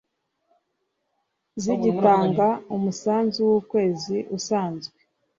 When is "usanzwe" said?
4.37-4.97